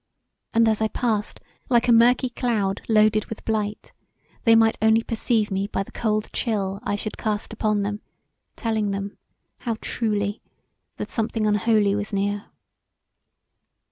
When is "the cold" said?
5.83-6.33